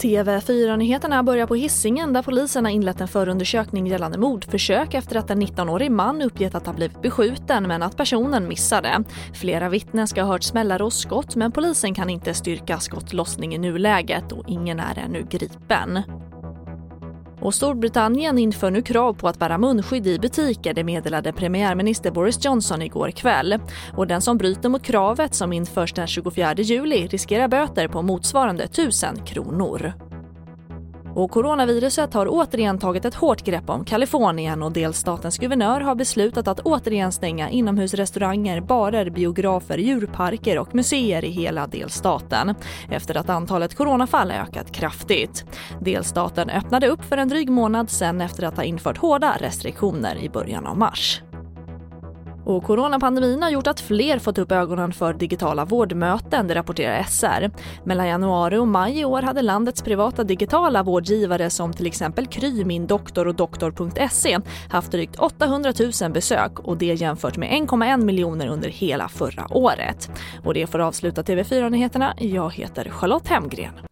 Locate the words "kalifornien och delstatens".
33.84-35.38